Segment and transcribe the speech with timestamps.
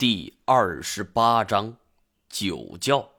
[0.00, 1.76] 第二十八章
[2.30, 3.10] 酒窖。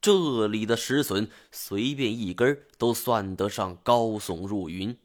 [0.00, 4.98] 这里的石笋随便一根都算得上高耸入云，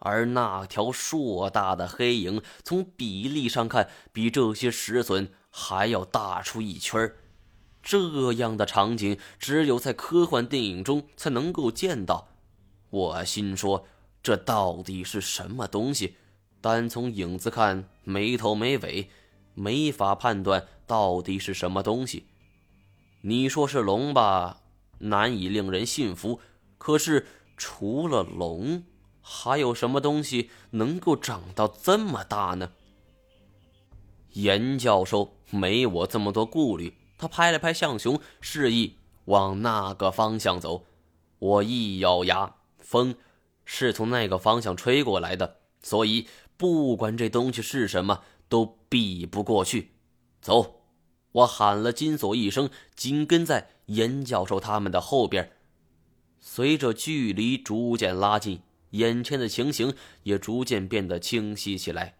[0.00, 7.14] 而那条硕大的黑影，从比例上看，比这些石笋还要大出一圈
[7.80, 12.26] 这样的场景，只有在科幻电影中才能够见到。
[12.90, 13.86] 我心说，
[14.20, 16.16] 这到底是什么东西？
[16.60, 19.08] 单从影子看，没头没尾。
[19.54, 22.26] 没法判断到底是什么东西。
[23.22, 24.60] 你说是龙吧，
[24.98, 26.40] 难以令人信服。
[26.76, 28.84] 可是除了龙，
[29.22, 32.72] 还有什么东西能够长到这么大呢？
[34.32, 40.84] 严教授没我这么多顾虑，他拍了拍象雄，示意往那个方向走。
[41.38, 43.14] 我一咬牙，风
[43.64, 46.26] 是从那个方向吹过来的，所以
[46.56, 48.22] 不管这东西是什么。
[48.48, 49.90] 都避不过去，
[50.40, 50.82] 走！
[51.32, 55.50] 我喊了金锁一声，紧跟在严教授他们的后边。
[56.40, 58.60] 随着距离逐渐拉近，
[58.90, 62.18] 眼前的情形也逐渐变得清晰起来。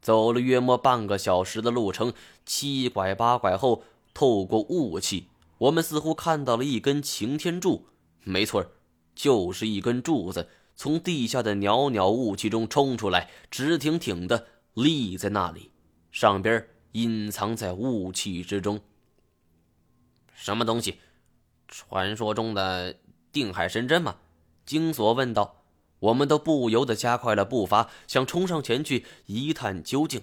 [0.00, 2.12] 走了约莫半个小时的路程，
[2.44, 5.28] 七拐八拐后，透过雾气，
[5.58, 7.86] 我们似乎看到了一根擎天柱。
[8.24, 8.72] 没错，
[9.14, 15.70] 就是一根柱子，从地下的袅袅雾气中冲出来，直挺挺的立在那里。
[16.16, 18.80] 上边隐藏在雾气之中。
[20.32, 20.98] 什么东西？
[21.68, 22.96] 传说中的
[23.30, 24.16] 定海神针吗？
[24.64, 25.64] 金锁问道。
[25.98, 30.22] 我们都不由得加快了步伐，想冲上前去一探究竟。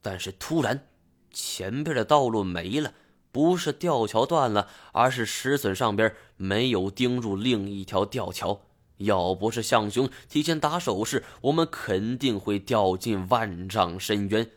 [0.00, 0.86] 但是突然，
[1.30, 2.94] 前边的道路没了，
[3.30, 8.62] 不是吊桥断了，而是石笋上边没有钉入另一条吊桥。
[8.96, 14.50] 要不是向雄提前打手势，我们肯定会掉进万丈深渊。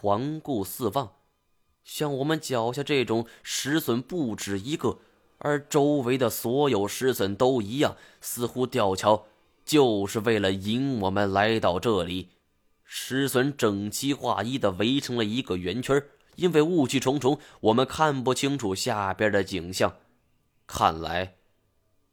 [0.00, 1.12] 环顾四望，
[1.84, 5.00] 像我们脚下这种石笋不止一个，
[5.36, 9.26] 而周围的所有石笋都一样，似乎吊桥
[9.66, 12.30] 就是为了引我们来到这里。
[12.82, 16.02] 石笋整齐划一的围成了一个圆圈，
[16.36, 19.96] 因为雾气重重，我们看不清楚下边的景象。
[20.66, 21.34] 看来，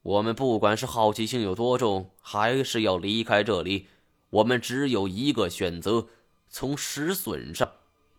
[0.01, 3.87] 我们不管是好奇心有多重，还是要离开这里，
[4.31, 6.07] 我们只有一个选择。
[6.49, 7.69] 从石笋上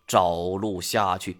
[0.09, 1.37] 找路下去。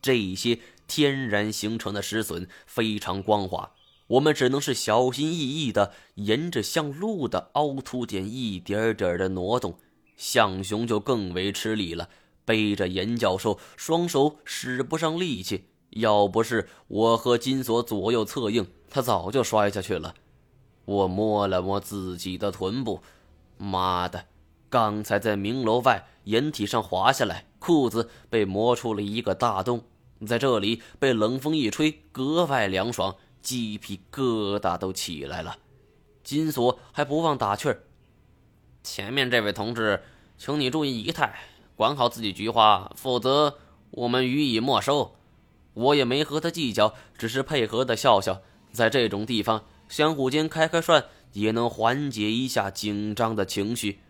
[0.00, 3.72] 这些天然形成的石笋非常光滑，
[4.06, 9.78] 我们只能是小心翼翼的沿着向路的凹凸点一点点的挪动。
[10.16, 12.08] 象雄就更为吃力了，
[12.44, 15.64] 背着严教授，双手使不上力气。
[15.90, 20.14] 要不是我和金锁左右策应，他早就摔下去了。
[20.84, 23.00] 我摸了摸自己的臀部，
[23.58, 24.26] 妈的！
[24.70, 29.84] 刚才在明楼外掩体上滑下来，裤子被磨出了一个大洞，
[30.26, 35.56] 在这里被冷风一吹，格外凉爽，鸡皮疙瘩都起来了。
[36.22, 37.84] 金锁还不忘打趣儿
[38.84, 40.02] ：“前面这位同志，
[40.36, 41.34] 请你注意仪态，
[41.74, 43.58] 管好自己菊花，否则
[43.92, 45.14] 我们予以没收。”
[45.74, 48.42] 我也没和他计较，只是配合的笑笑。
[48.72, 54.00] 在这种地方，相互间开开涮，也能缓解一下紧张的情绪。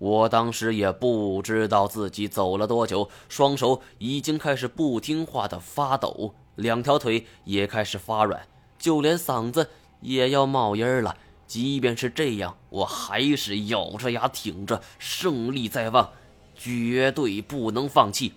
[0.00, 9.68] 我当时也不知道自己走了多久，双手已经开始不听话的发抖，两条腿也开始发软，就连嗓子
[10.00, 11.14] 也要冒烟了。
[11.46, 16.10] 即便是这样，我还是咬着牙挺着，胜利在望，
[16.56, 18.32] 绝对不能放弃。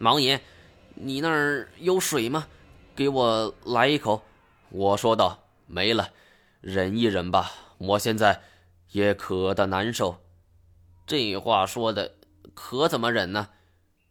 [0.00, 0.40] 盲爷，
[0.94, 2.46] 你那儿有水吗？
[2.96, 4.22] 给我来一口。
[4.70, 6.08] 我说道：“没了，
[6.62, 8.40] 忍一忍吧，我现在
[8.92, 10.16] 也渴得难受。”
[11.10, 12.14] 这话说的
[12.54, 13.48] 可怎么忍呢？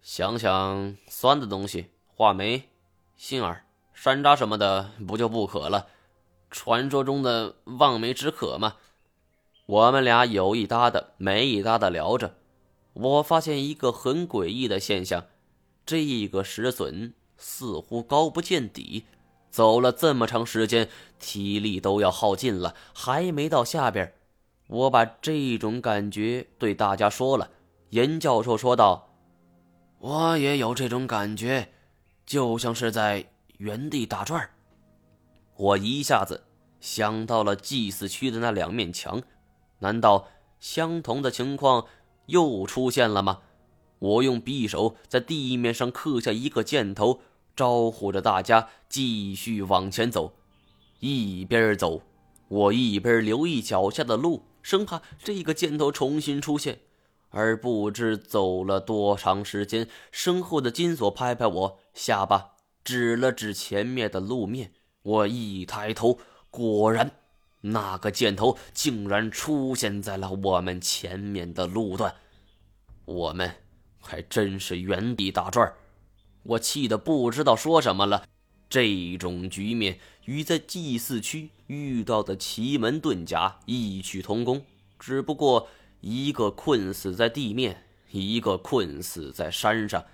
[0.02, 2.68] 想想酸的东西，话梅、
[3.16, 5.88] 杏儿、山楂什么的，不就不渴了？
[6.52, 8.76] 传说中的望梅止渴吗？
[9.66, 12.36] 我们俩有一搭的没一搭的聊着。
[12.92, 15.28] 我发现一个很诡异的现象：
[15.86, 19.06] 这个石笋似乎高不见底，
[19.50, 24.14] 走了这么长时间，体力都要耗尽了，还没到下边。
[24.70, 27.50] 我把这种感觉对大家说了，
[27.90, 29.10] 严教授说道
[29.98, 31.70] ：“我也有这种感觉，
[32.24, 34.52] 就像是在原地打转。”
[35.58, 36.44] 我一下子
[36.80, 39.24] 想到了祭祀区的那两面墙，
[39.80, 40.28] 难道
[40.60, 41.88] 相同的情况
[42.28, 43.42] 又出现了吗？
[43.98, 47.22] 我用匕首在地面上刻下一个箭头，
[47.56, 50.36] 招呼着大家继续往前走。
[51.00, 52.04] 一边走，
[52.48, 54.44] 我一边留意脚下的路。
[54.62, 56.80] 生怕这个箭头重新出现，
[57.30, 62.54] 而不知走了多长时间，身后的金锁拍拍我下巴，
[62.84, 64.74] 指了指前面的路面。
[65.02, 66.20] 我一抬头，
[66.50, 67.12] 果然，
[67.62, 72.14] 那个箭头竟然出现在了我们前面的路段。
[73.06, 73.56] 我们
[73.98, 75.74] 还真是原地打转
[76.44, 78.24] 我气得不知道说什么了。
[78.70, 84.64] 这种局面与在祭祀区遇到的奇门遁甲异曲同工，
[85.00, 85.68] 只不过
[86.02, 90.06] 一个困死在地面，一个困死在山上。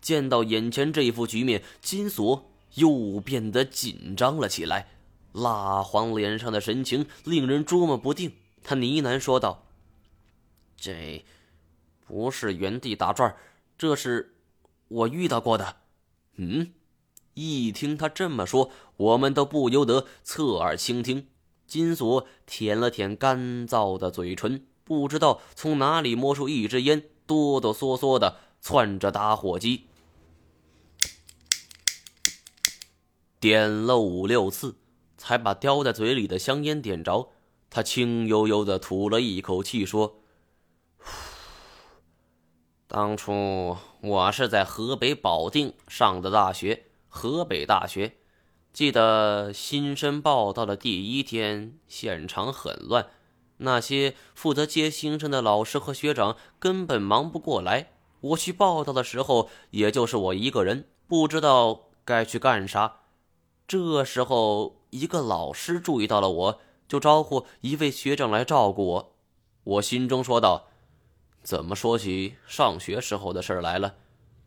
[0.00, 4.88] 见到眼前这副局面，金锁又变得紧张了起来，
[5.32, 8.32] 蜡黄脸上的神情令人捉摸不定。
[8.62, 9.66] 他呢喃说道
[10.74, 11.22] ：“这
[12.06, 13.36] 不是原地打转，
[13.76, 14.36] 这是
[14.88, 15.76] 我遇到过的。”
[16.36, 16.72] 嗯。
[17.34, 21.28] 一听他这么说，我们都不由得侧耳倾听。
[21.66, 29.86] 金锁舔了舔干燥的嘴唇，不知道从哪里摸出一支烟，哆哆嗦嗦的窜着打火机，
[33.38, 34.76] 点了五六次，
[35.16, 37.30] 才把叼在嘴里的香烟点着。
[37.70, 40.16] 他轻悠悠的吐了一口气，说
[42.88, 48.14] ：“当初我是在河北保定上的大学。”河北大学，
[48.72, 53.08] 记得新生报道的第一天，现场很乱，
[53.58, 57.90] 那些负责接新生的老师和学长根本忙不过来。
[58.20, 63.00] 我去报道的时候，也就是我一个人，不知道该去干啥。
[63.66, 69.16] 这时候，一个老师注意到了我，就招呼一位学长来照顾我。
[69.64, 70.68] 我心中说道
[71.42, 73.96] ：“怎么说起上学时候的事来了？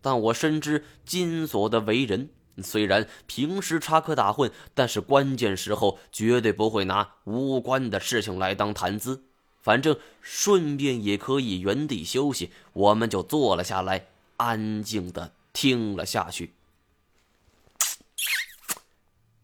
[0.01, 2.29] 但我深知金锁的为人。”
[2.61, 9.23] 虽然平时插科打诨，但是关键时候绝对不会拿无关的事情来当谈资。
[9.61, 16.53] 反正顺便也可以原地休息，我们就坐了下来，安静的听了下去。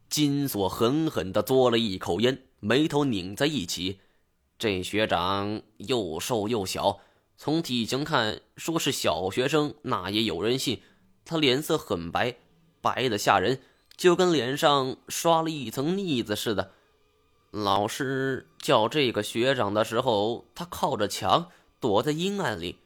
[0.09, 3.99] 金锁狠狠的嘬了一口烟，眉头拧在一起。
[4.57, 6.99] 这学长又瘦又小，
[7.37, 10.81] 从体型看，说是小学生那也有人信。
[11.23, 12.35] 他脸色很白。
[12.81, 13.59] 白的吓人，
[13.95, 16.71] 就跟脸上刷了一层腻子似的。
[17.51, 21.49] 老师叫这个学长的时候，他靠着墙
[21.79, 22.77] 躲在阴暗里，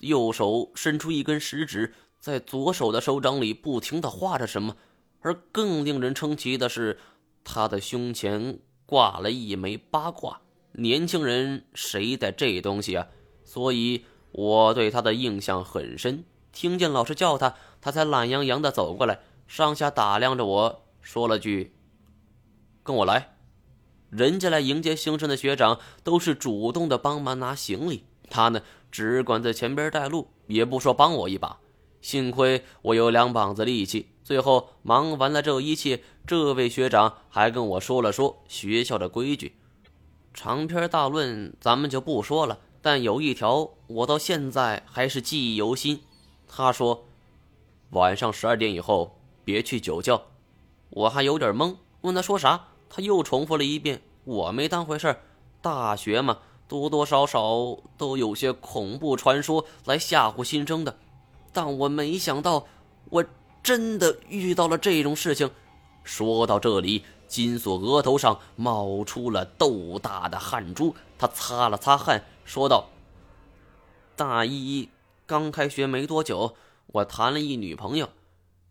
[0.00, 4.76] 右手伸出一根食指，在左手的手掌里不停地画着什么。
[5.20, 6.98] 而更令人称奇的是，
[7.42, 10.40] 他的胸前挂了一枚八卦。
[10.72, 13.08] 年轻人谁带这东西啊？
[13.42, 16.24] 所以我对他的印象很深。
[16.52, 19.20] 听见老师叫他，他才懒洋洋地走过来。
[19.46, 21.74] 上下打量着我，说了句
[22.82, 23.36] ：“跟我来。”
[24.10, 28.62] 人家来迎接新生的学长都是主动的帮忙拿行李，他呢
[28.92, 31.58] 只管在前边带路，也不说帮我一把。
[32.00, 34.10] 幸亏我有两膀子力气。
[34.22, 39.56] 最后忙完了这一切，这位学长还跟我说了说学校的规矩。
[40.32, 46.02] 长篇大论咱们就不说了，但有一条我到现在还是记忆犹新。
[46.46, 47.04] 他说
[47.90, 50.22] ：“晚上十二点以后。”别去酒窖，
[50.90, 55.20] 我还有点懵，问他说啥，他又重复了一遍，我没当回事儿。
[55.60, 60.98] 大学嘛，多多少少都有些恐怖传说来吓唬新生的，
[61.52, 62.66] 但我没想到，
[63.10, 63.24] 我
[63.62, 65.50] 真的遇到了这种事情。
[66.02, 72.90] 说到这里，金锁额头上冒出了豆大的汗珠，他擦了擦汗，说道
[74.16, 74.90] ：“大一
[75.24, 76.54] 刚开学没多久，
[76.88, 78.10] 我谈了一女朋友。”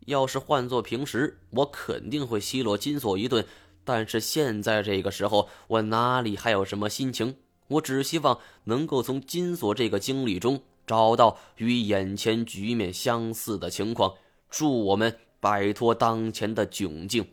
[0.06, 3.44] 要是换做平时，我肯定会奚落金锁一顿。
[3.84, 7.36] 但是现在这个时候，我哪里还有什么心情？
[7.68, 14.14] 我只希望能够从金锁这个经历中找到与眼前局面相似的情况，
[14.48, 17.26] 助我们摆脱当前的窘境。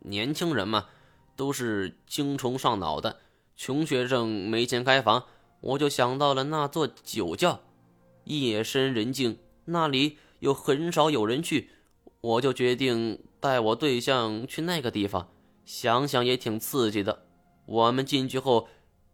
[0.00, 0.86] 年轻人嘛，
[1.36, 3.18] 都是精虫上脑的。
[3.56, 5.24] 穷学生没钱开房，
[5.60, 7.60] 我就想到了那座酒窖，
[8.24, 10.18] 夜深人静，那里。
[10.40, 11.70] 又很少有人去，
[12.20, 15.28] 我就决定带我对象去那个地方。
[15.64, 17.24] 想想也挺刺激的。
[17.66, 18.68] 我们进去后，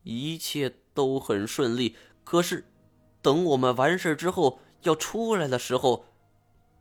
[0.04, 1.96] 一切都很顺利。
[2.22, 2.64] 可是，
[3.20, 6.04] 等我们完事之后要出来的时候，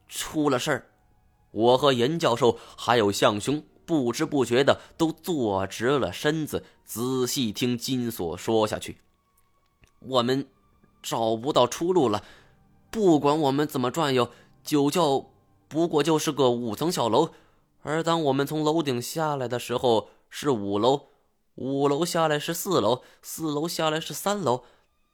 [0.08, 0.90] 出了事儿。
[1.52, 8.98] 我和严教授还有向兄不知不觉的都坐直了身子，仔细听金锁说下去。
[10.00, 10.48] 我们
[11.02, 12.24] 找不到出路了。
[12.94, 14.30] 不管我们怎么转悠，
[14.64, 15.32] 酒窖
[15.68, 17.32] 不过就是个五层小楼，
[17.82, 21.08] 而当我们从楼顶下来的时候是五楼，
[21.56, 24.62] 五楼下来是四楼，四楼下来是三楼，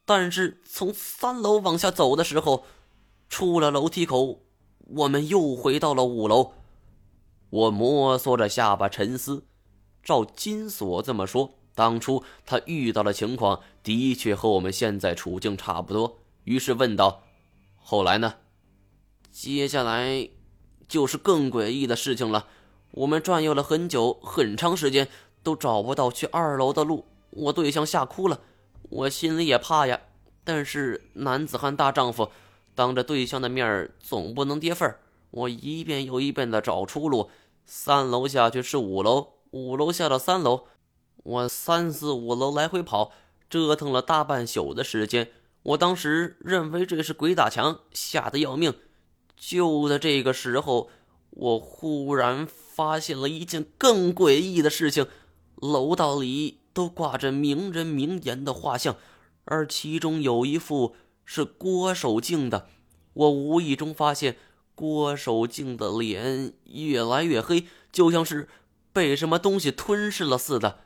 [0.03, 2.65] 但是从三楼往下走的时候，
[3.29, 4.41] 出了楼梯口，
[4.79, 6.51] 我们又回到了五楼。
[7.49, 9.45] 我摩挲着下巴沉思。
[10.03, 16.17] 照金锁这么说，当初他遇到的情况的确和我们现在处境差不多。
[16.43, 17.23] 于是问道
[17.89, 18.35] ：“后来呢？”
[19.33, 20.29] 接下来
[20.87, 22.45] 就是更诡异的事情了。
[22.91, 25.07] 我们转悠了很久，很长时间
[25.41, 27.05] 都找不到去二楼的路。
[27.31, 28.41] 我对象吓哭了，
[28.83, 29.99] 我心里也怕呀。
[30.43, 32.29] 但是男子汉大丈夫，
[32.75, 34.99] 当着对象的面总不能跌份儿。
[35.31, 37.31] 我一遍又一遍的找出路。
[37.65, 40.65] 三楼下去是五楼，五楼下到三楼，
[41.23, 43.11] 我三四五楼来回跑，
[43.49, 45.31] 折腾了大半宿的时间。
[45.63, 48.73] 我当时认为这是鬼打墙，吓得要命。
[49.35, 50.89] 就在这个时候，
[51.31, 55.07] 我忽然发现了一件更诡异的事情：
[55.55, 56.57] 楼道里。
[56.71, 58.95] 都挂着名人名言的画像，
[59.45, 62.69] 而其中有一幅是郭守敬的。
[63.11, 64.37] 我无意中发现，
[64.75, 68.47] 郭守敬的脸越来越黑，就像是
[68.93, 70.79] 被什么东西吞噬了似的。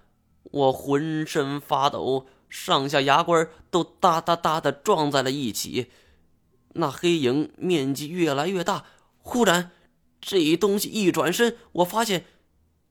[0.43, 5.89] 我浑身发抖，上下牙关都哒哒哒的撞在了一起。
[6.73, 8.85] 那黑影面积越来越大，
[9.17, 9.71] 忽然，
[10.21, 12.25] 这东西一转身，我发现，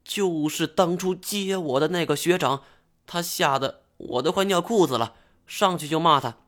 [0.03, 2.63] 就是当初接我的那个学长。
[3.05, 5.15] 他吓得我都快尿裤子了，
[5.47, 6.39] 上去就骂他：“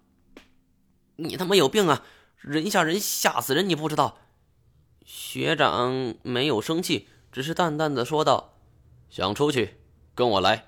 [1.15, 2.03] 你他妈有病啊！
[2.35, 3.69] 人吓人，吓死人！
[3.69, 4.17] 你不知道？”
[5.05, 8.55] 学长没有生气，只是淡淡的说道
[9.09, 9.77] ：“想出去，
[10.13, 10.67] 跟我来。”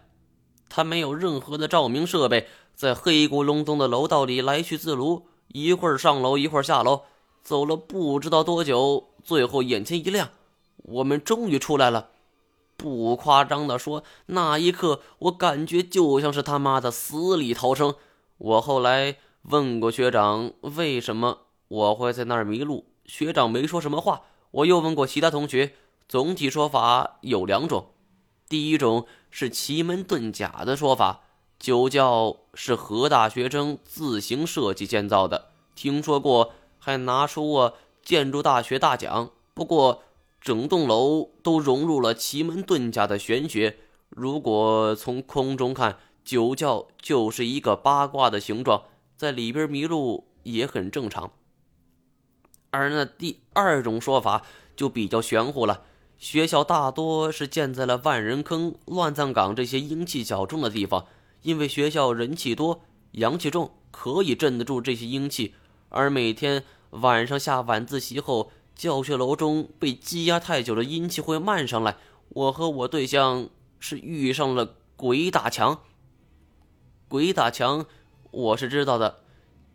[0.69, 7.03] 他没有任何的照明设备，在黑咕隆咚的楼道里来去自如，一会儿上楼，一会儿下楼，
[7.41, 10.29] 走了不知道多久，最后眼前一亮，
[10.77, 12.09] 我们终于出来了。
[12.75, 17.95] 不夸张的说，那一刻我感觉就像是他妈的死里逃生。
[18.37, 22.85] 我后来问过学长，为什么我会在那儿迷路？
[23.05, 24.21] 学长没说什么话。
[24.51, 25.73] 我又问过其他同学，
[26.07, 27.87] 总体说法有两种：
[28.49, 31.21] 第一种是奇门遁甲的说法，
[31.59, 39.31] 酒窖是何大学生自行设计建造的，听说过，还拿出过建筑大学大奖。
[39.53, 40.03] 不过。
[40.39, 43.79] 整栋楼都融入了奇门遁甲的玄学。
[44.09, 48.83] 如果从空中看，酒窖就是一个八卦的形状，
[49.17, 51.31] 在里边迷路也很正常。
[52.69, 54.43] 而那第二种说法
[54.75, 55.81] 就比较玄乎了。
[56.17, 61.05] 学校大多是建在了万人坑、乱葬岗这些阴气较重的地方，
[61.43, 62.81] 因为学校人气多、
[63.11, 65.53] 阳气重，可以镇得住这些阴气。
[65.89, 71.97] 而每天晚上下晚自习后，教学楼中被积压太久的阴气会漫上来，
[72.29, 75.81] 我和我对象是遇上了鬼打墙。
[77.07, 77.85] 鬼打墙，
[78.31, 79.19] 我是知道的，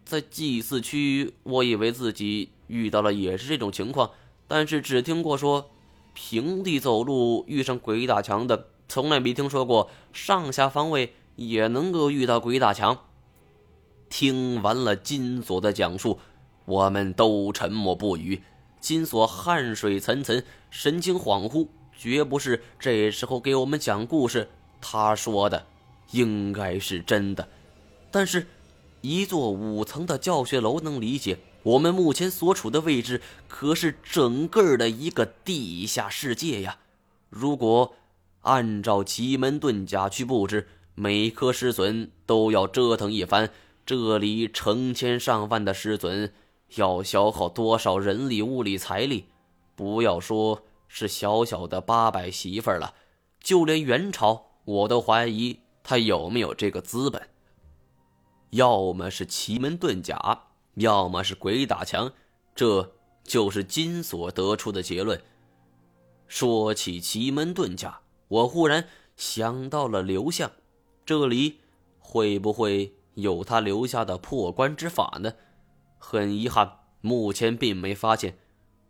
[0.04, 4.10] 在祭祀区，我以为自己遇到了也是这种情况，
[4.48, 5.70] 但是只听过说
[6.14, 12.98] 平地走路遇上鬼打墙的，从来没听说过上下方位也能够遇到鬼打墙。
[14.08, 16.18] 听完了金锁的讲述，
[16.66, 18.42] 我们都沉默不语。
[18.78, 24.50] 金锁汗水涔涔，神情恍惚，绝不是这时候给我们讲故事。
[24.80, 25.64] 他说的
[26.10, 27.48] 应该是真的，
[28.10, 28.46] 但是，
[29.00, 31.38] 一座五层的教学楼能理解。
[31.62, 36.78] 我们目前所处的位置可是整个的一个地下世界呀！
[37.30, 37.94] 如果
[38.42, 43.50] 按照奇门遁甲去布置，每颗石笋都要折腾一番，
[43.86, 46.32] 这里成千上万的石笋。
[46.76, 49.26] 要消耗多少人力、物力、财力？
[49.76, 52.94] 不要说是小小的八百媳妇了，
[53.40, 57.28] 就连元朝，我都怀疑他有没有这个资本。
[58.50, 62.12] 要么是奇门遁甲，要么是鬼打墙，
[62.54, 62.92] 这
[63.24, 65.20] 就是金锁得出的结论。
[66.26, 68.86] 说起奇门遁甲，我忽然
[69.16, 70.50] 想到了刘向，
[71.04, 71.58] 这里
[71.98, 75.34] 会不会有他留下的破关之法呢？
[75.98, 78.38] 很遗憾，目前并没发现。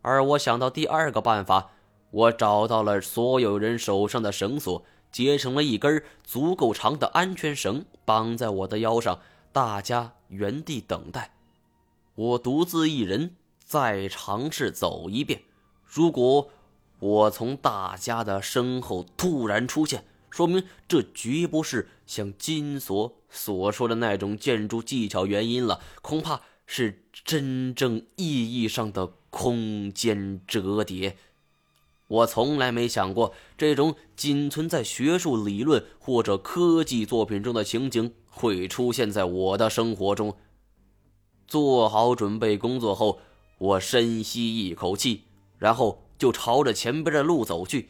[0.01, 1.71] 而我想到第二个办法，
[2.11, 9.19] 我找到了所有人手上的绳索，结成了一根足够长的安全绳，绑在我的腰上。
[9.51, 11.32] 大家原地等待，
[12.15, 15.41] 我独自一人再尝试走一遍。
[15.85, 16.49] 如果
[16.99, 26.41] 我从大家的身后突然出现，说明这绝不是像金锁所说的那种建筑技巧原因了，恐怕。
[26.65, 31.17] 是真正意义上的空间折叠。
[32.07, 40.37] 我从来没想过，这种仅存在学术理论或者科技作品中的情景会出现在我的生活中。
[41.53, 43.19] 做好准备工作后，
[43.59, 45.25] 我深吸一口气，
[45.59, 47.89] 然后就朝着前边的路走去。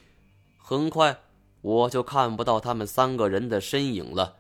[0.58, 1.22] 很快，
[1.62, 4.36] 我就看不到他们三个人的身影了。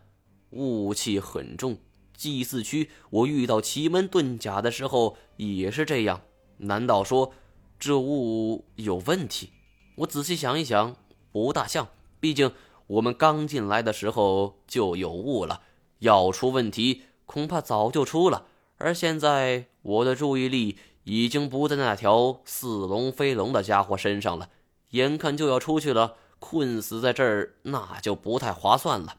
[0.49, 1.77] 雾气很重。
[2.17, 6.19] 祭祀区，我遇到奇门遁甲的时候也是这样。
[6.57, 7.31] 难道说
[7.79, 9.51] 这雾有问题？
[9.99, 10.97] 我仔细想一想，
[11.31, 11.87] 不大像。
[12.19, 12.51] 毕竟
[12.87, 15.61] 我们刚进来的时候就有雾了，
[15.99, 18.47] 要出问题恐怕早就出了。
[18.83, 24.49] 而现在我的注意力已经不在那条似龙非龙的家伙身上了，
[24.89, 29.15] 眼看就要出去了，困死在这儿那就不太划算了。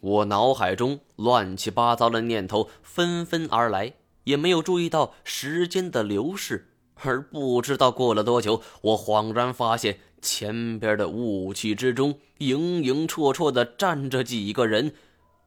[0.00, 6.68] 我脑海中乱七八糟的念头纷纷而来，也没有注意到时间的流逝。
[6.96, 14.92] 而不知道过了多久，我恍然发现前边的雾气之中影影绰绰的站着几个人。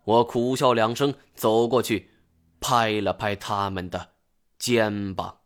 [0.04, 2.10] 我苦笑两声，走过去，
[2.60, 4.10] 拍了拍他们的
[4.58, 5.38] 肩膀。